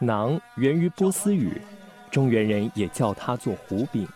[0.00, 1.60] 馕源于波斯语，
[2.10, 4.06] 中原人也叫它做胡饼。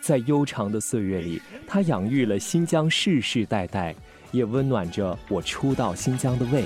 [0.00, 3.94] 在悠长的岁月里，它养育了新疆世世代代，
[4.30, 6.64] 也温暖着我初到新疆的胃。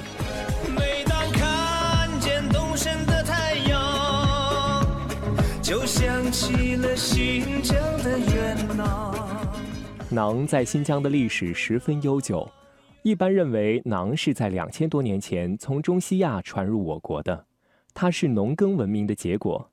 [0.76, 4.86] 每当看见东升的太阳，
[5.62, 9.14] 就想起了新疆的元朗。
[10.12, 12.48] 馕在新疆的历史十分悠久，
[13.02, 17.46] 一般认为馕是在两千多年前从中西亚传入我国的，
[17.94, 19.70] 它是农耕文明的结果，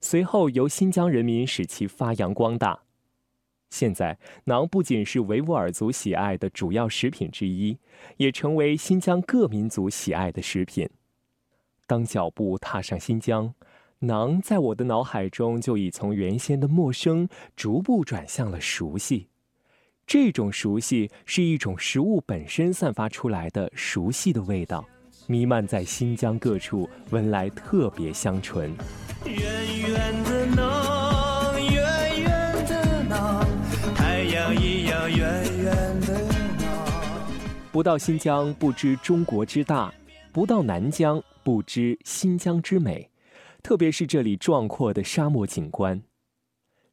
[0.00, 2.80] 随后由新疆人民使其发扬光大。
[3.70, 7.78] 现在，馕不仅是维吾尔族喜爱的主要食品之一，
[8.18, 10.88] 也成为新疆各民族喜爱的食品。
[11.86, 13.54] 当脚步踏上新疆，
[14.00, 19.28] 馕在我的脑海中就已从原先的陌生，逐步转向了熟悉。
[20.06, 24.86] 这种熟悉是一种食物本身散发出来的熟悉的味道，
[25.26, 28.74] 弥漫在新疆各处，闻来特别香醇。
[29.24, 29.36] 远
[29.80, 33.46] 远的囊，远远的囊，
[33.96, 36.20] 太阳一样远远的
[36.58, 36.68] 囊。
[37.72, 39.90] 不到新疆不知中国之大，
[40.30, 43.08] 不到南疆不知新疆之美，
[43.62, 46.02] 特别是这里壮阔的沙漠景观。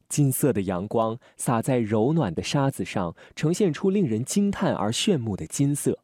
[0.08, 5.98] 金色的阳光洒在柔软的沙子上，呈现出令人惊叹而炫目的金色。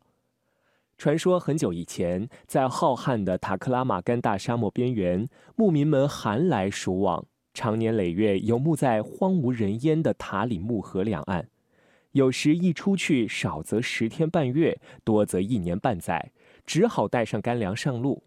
[0.98, 11.48] 传说很久以前，在浩瀚的塔克拉玛干大沙漠边缘，牧民们寒来暑往，常年累月游牧在荒无人烟的塔里木河两岸。
[12.10, 16.32] 有时一出去，少则十天半月，多则一年半载，
[16.66, 18.24] 只好带上干粮上路。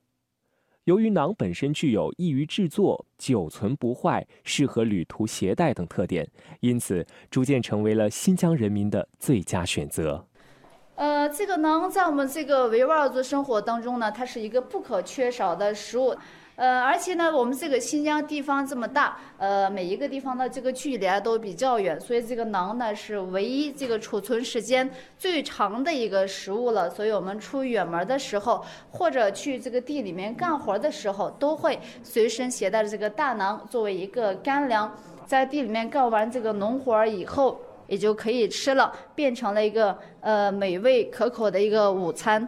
[0.85, 6.25] 由于馕本身具有易于制作、久存不坏、适合旅途携带等特点，
[6.61, 10.25] 因此逐渐成为了新疆人民的最佳选择。
[11.01, 16.15] 呃，这个馕在我们这个维吾尔族生活当中呢，它是一个不可缺少的食物。
[16.55, 24.87] 呃，而且呢，我们这个新疆地方这么大，呃，每一个地方的这个距离啊都比较远，所以这个馕呢是唯一这个储存时间
[25.17, 26.87] 最长的一个食物了。
[26.87, 37.59] 所以我们出远门的时候，或者去这个地里面干活的时候，都会随身携带着这个大馕作为一个干粮，在地里面干完这个农活儿以后，
[37.91, 42.47] 也就可以吃了，变成了一个呃美味可口的一个午餐。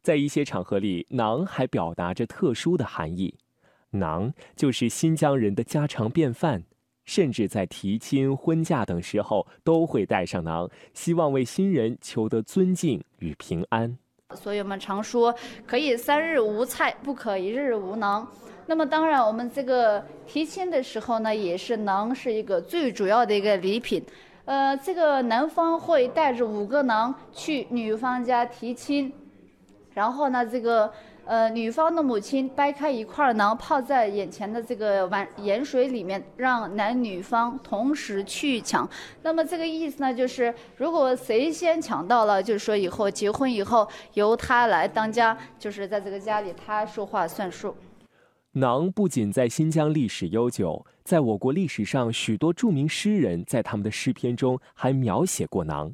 [0.00, 3.34] 在一些场合里，馕还表达着特殊的含义。
[3.92, 6.62] 馕就是新疆人的家常便饭，
[7.04, 13.98] 甚至在提亲、婚嫁等时候都会带上馕，希望为新人求得尊敬与平安。
[14.34, 15.34] 所以我们常说，
[15.66, 18.26] 可以三日无菜，不可一日无馕。
[18.64, 24.02] 那么当然，我们这个提亲的时候呢，也是馕是一个最主要的一个礼品。
[24.44, 29.12] 呃，这个男方会带着五个馕去女方家提亲。
[29.94, 30.90] 然后呢，这个
[31.24, 38.88] 呃，女方的母亲掰开一块馕，泡在眼前的这个碗盐水里面，让男女方同时去抢。
[39.22, 47.76] 那么这个意思呢，就是如果谁先抢到了，就是说以后结婚以后由他来当家，就是在这个家里他说话算数。
[48.54, 55.92] 馕不仅在新疆历史悠久，在我国历史上，许多著名诗人在他们的诗篇中还描写过馕。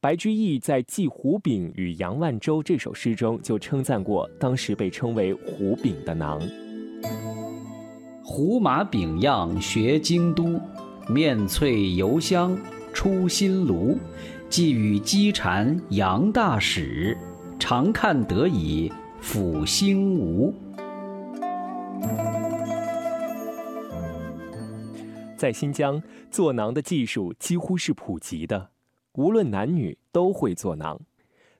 [0.00, 6.40] 白居易在《祭胡饼与杨万州》这首诗中就称赞过当时被称为“胡饼”的馕。
[8.22, 10.60] 胡麻饼样学京都，
[11.08, 12.56] 面脆油香
[12.92, 13.96] 出新炉。
[14.48, 17.16] 寄与鸡蝉杨大使，
[17.58, 20.54] 常看得以抚心吴。
[25.36, 28.70] 在新疆，做馕的技术几乎是普及的。
[29.12, 30.98] 无论男女都会做馕，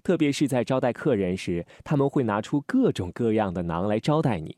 [0.03, 4.57] 特别是在招待客人时，他们会拿出各种各样的馕来招待你。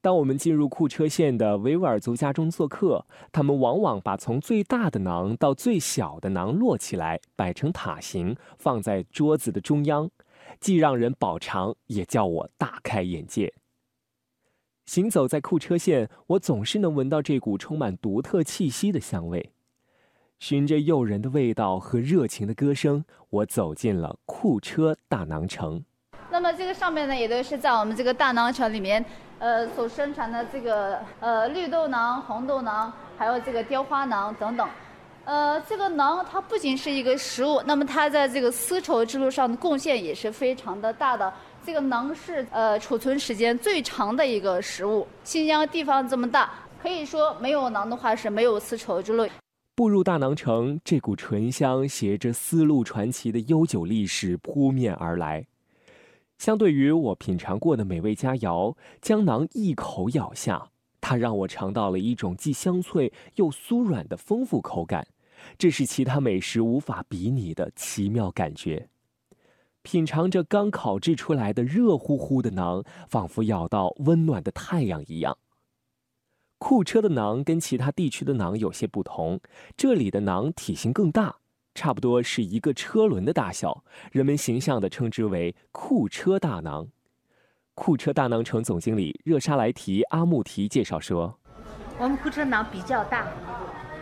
[0.00, 10.08] 当我们进入库车县的维吾尔族家中做客，他们往往把从最大的馕到最小的馕摞起来，摆成塔形，放在桌子的中央，
[10.60, 13.52] 既让人饱尝，也叫我大开眼界。
[14.86, 19.52] 行走在库车县，我总是能闻到这股充满独特气息的香味。
[20.38, 25.82] 循着诱人的味道和热情的歌声，我走进了库车大馕城。
[26.30, 29.04] 那么这个上面呢，也都是在我们这个大馕城里面，
[29.40, 34.68] 呃，所生产的这个呃绿豆馕、红豆馕，还有这个雕花馕等等。
[35.24, 41.32] 呃，这个馕它不仅是一个食物，那么它在这个丝绸之路上的贡献也是非常的大的。
[41.66, 45.04] 这个馕是呃储存时间最长的一个食物。
[45.24, 46.48] 新疆地方这么大，
[46.80, 49.26] 可以说没有馕的话是没有丝绸之路。
[49.74, 55.44] 步入大馕城，这股醇香携着丝路传奇的悠久历史扑面而来。
[56.38, 60.68] 相对于我品尝过的美味佳肴，将馕一口咬下，
[61.00, 65.04] 它让我尝到了一种既香脆又酥软的丰富口感，
[65.58, 68.88] 这是其他美食无法比拟的奇妙感觉。
[69.86, 75.38] 品尝着刚烤制出来的热乎乎的馕，仿佛咬到温暖的太阳一样。
[76.58, 79.38] 库车的馕跟其他地区的馕有些不同，
[79.76, 81.36] 这里的馕体型更大，
[81.72, 86.88] 差不多是一个车轮的大小，人们形象地称之为“库车大馕”。
[87.74, 91.38] 库车大馕城总经理热沙莱提阿木提介绍说
[92.00, 93.28] ：“我们库车馕比较大，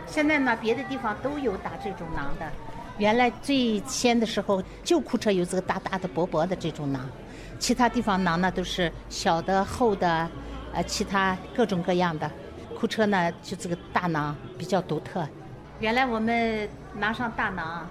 [0.06, 2.50] 现在呢，别的地方都有打这种馕的。
[2.98, 7.00] 原来最先的时候，就库车有这个大大的、薄薄的这种馕，
[7.58, 10.28] 其他地方馕呢都是小的、厚的，
[10.72, 12.30] 呃，其他各种各样的。”
[12.78, 15.26] 库车呢，就这个大馕比较独特。
[15.80, 17.82] 原来我们拿上大馕，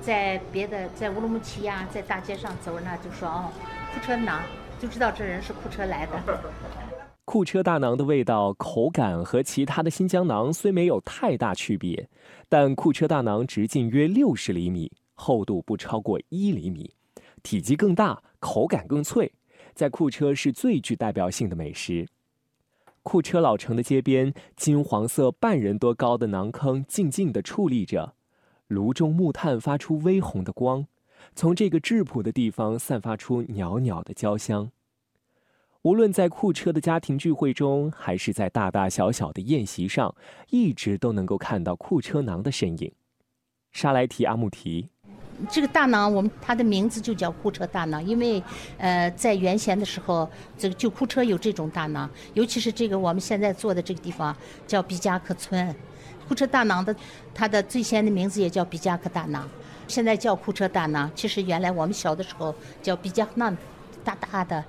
[0.00, 3.50] 在别的在乌鲁木齐呀，在大街上走呢，就说哦，
[3.92, 4.38] 库车馕，
[4.80, 6.12] 就知道这人是库车来的。
[7.32, 12.10] 库车大馕的味道、口感和其他的新疆馕虽没有太大区别，
[12.48, 16.92] 但库车大馕直径约六十厘米，厚度不超过一厘米，
[17.44, 19.32] 体积更大，口感更脆，
[19.74, 22.08] 在库车是最具代表性的美食。
[23.04, 28.14] 库车老城的街边，金黄色半人多高的馕坑静静地矗立着，
[28.66, 30.84] 炉中木炭发出微红的光，
[31.36, 34.72] 从这个质朴的地方散发出袅袅的焦香。
[35.82, 40.14] 无论在库车的家庭聚会中，还是在大大小小的宴席上，
[40.50, 42.92] 一直都能够看到库车馕的身影。
[43.72, 44.90] 沙莱提阿木提。
[45.48, 48.42] 这个大馕，我们它的名字就叫库车大馕，因为，
[48.76, 50.28] 呃，在原先的时候，
[50.58, 54.36] 这个就库车有这种大馕，尤其是这个我们现在坐的这个地方
[54.66, 55.74] 叫毕加克村，
[56.28, 56.94] 库车大馕的，
[57.34, 59.44] 它的最先的名字也叫毕加克大馕，
[59.88, 61.10] 现在叫库车大馕。
[61.14, 63.56] 其实原来我们小的时候叫毕加克馕，
[64.04, 64.62] 大大的，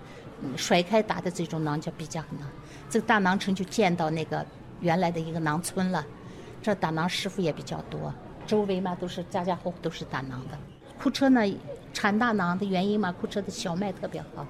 [0.57, 2.45] 甩开打的这种馕叫毕加克馕。
[2.89, 4.45] 这个大馕城就建到那个
[4.79, 6.05] 原来的一个馕村了，
[6.61, 8.13] 这打馕师傅也比较多。
[8.45, 10.57] 周围嘛都是家家户户都是打馕的，
[11.01, 11.41] 库车呢
[11.93, 14.45] 产大馕的原因嘛，库车的小麦特别好。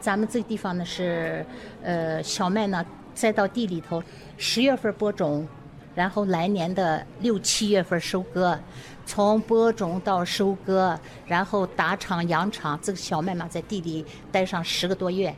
[0.00, 1.44] 咱们这个地方呢是，
[1.82, 4.02] 呃，小麦呢栽到地里头，
[4.38, 5.46] 十月份播种，
[5.94, 8.58] 然后来年的六七月份收割，
[9.06, 15.34] 从播种到收割，然后打场养场，这个小麦嘛在地里待上十个多月，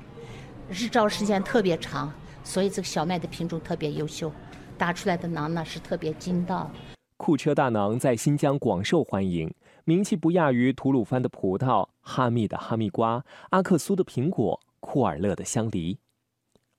[0.69, 2.13] 日照时间特别长，
[2.43, 4.33] 所以这个小麦的品种特别优秀，
[4.79, 6.71] 打出来的馕呢是特别筋道。
[7.19, 9.53] 库车大馕在新疆广受欢迎，
[9.85, 15.99] 名气不亚于吐鲁番的葡萄、哈密的哈密瓜、阿克苏的苹果、库尔勒的香梨。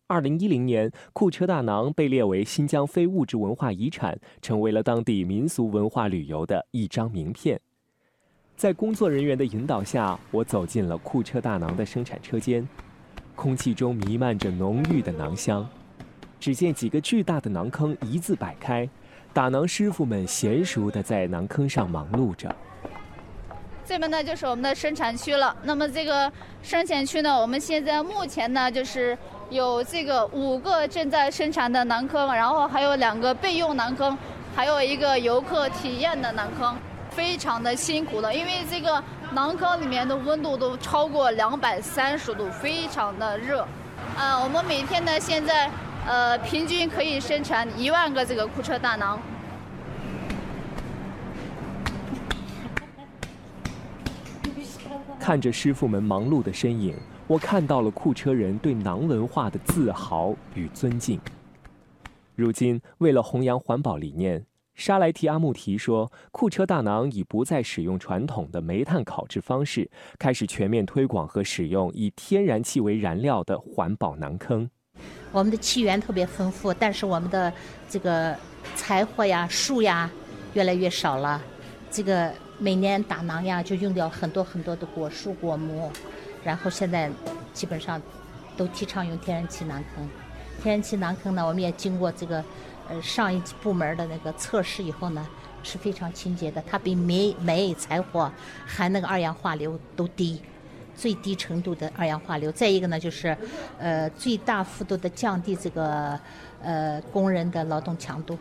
[0.09, 7.59] 二零一零年，库车大馕被列为新疆非物质文化遗产，成为了当地民俗文化旅游的一张名片。
[8.55, 12.65] 在工作人员的引导下，我走进了库车大馕的生产车间，
[13.35, 15.67] 空气中弥漫着浓郁的馕香。
[16.39, 18.87] 只见几个巨大的馕坑一字摆开。
[19.33, 22.55] 打馕师傅们娴熟地在馕坑上忙碌着。
[23.85, 25.55] 这边呢就是我们的生产区了。
[25.63, 26.31] 那么这个
[26.63, 29.17] 生产区呢，我们现在目前呢就是
[29.49, 34.17] 有这个五个正在生产的馕坑，然后还有两个备用馕坑，
[34.55, 36.75] 还有一个游客体验的馕坑，
[37.09, 39.03] 非常的辛苦的，因为这个
[39.33, 43.67] 馕坑里面的温度都超过两百三十度，非常的热。
[44.17, 45.69] 啊，我们每天呢现在。
[46.09, 49.17] 呃，平均可以生产一万个这个库车大馕。
[55.19, 56.95] 看着师傅们忙碌的身影，
[57.27, 61.19] 我看到了库车人对馕文化的自豪与尊敬。
[62.35, 74.69] 如今，为了弘扬环保理念，沙莱提阿木提说，库车大馕已不再使用传统的煤炭烤制方式，开始全面推广和使用以天然气为燃料的环保馕坑。
[75.33, 77.51] 我们的气源特别丰富，但是我们的
[77.89, 78.33] 这个
[78.77, 80.09] 柴火呀、树呀
[80.53, 81.43] 越来越少了。
[81.91, 85.91] 这个每年打馕呀，就用掉很多很多的果树果木。
[86.47, 87.11] 然后现在
[87.53, 88.01] 基本上
[88.55, 90.09] 都提倡用天然气馕坑。
[90.63, 92.41] 天然气馕坑呢，我们也经过这个
[92.87, 95.27] 呃上一级部门的那个测试以后呢，
[95.61, 96.63] 是非常清洁的。
[96.65, 98.31] 它比煤煤柴火
[98.65, 100.41] 含那个二氧化硫都低。
[100.95, 103.37] 最低程度的二氧化硫，再一个呢，就是，
[103.77, 106.19] 呃，最大幅度的降低这个，
[106.59, 108.35] 呃，工人的劳动强度，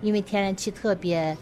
[0.00, 1.36] 因为天然气特别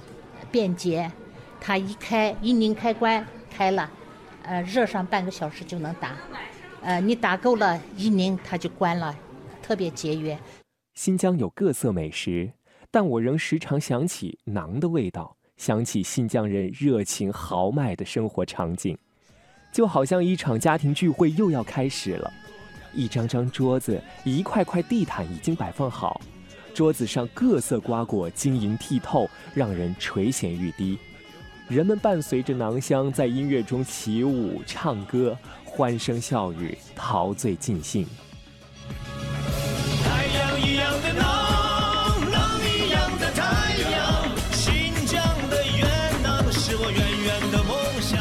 [0.51, 1.13] 便捷，
[1.61, 3.89] 它一开一拧开关开了，
[4.49, 6.17] 呃，热上半个小时就能打，
[6.81, 9.15] 呃，你打够了，一拧它就关了，
[9.63, 10.39] 特别节约。
[10.95, 12.51] 新疆有各色美食，
[12.91, 18.97] 但我仍时常想起馕的味道，想起新疆人热情豪迈的生活场景。
[19.71, 22.33] 就好像一场家庭聚会又要开始了。
[22.95, 26.19] 一张张桌子，一块块地毯已经摆放好，
[26.73, 30.99] 桌子上各色瓜果晶莹剔透，让人垂涎欲滴。
[31.69, 38.07] 人们伴随着囊香在音乐中起舞、唱歌，欢声笑语，陶醉尽兴。
[40.03, 48.19] 太阳一样的囊，囊一样的太阳，新疆的元囊是我远远的梦想。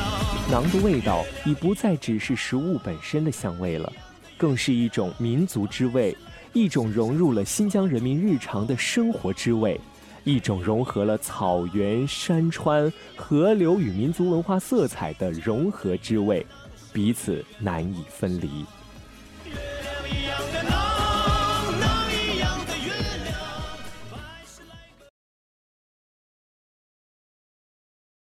[0.51, 3.89] 馕的味道已不再只是食物本身的香味了，
[4.37, 6.13] 更是一种民族之味，
[6.51, 9.79] 一种融入了新疆人民日常的生活之味。
[10.27, 16.45] 一种融合了草原、山川、河流与民族文化色彩的融合之味，
[16.91, 18.65] 彼此难以分离。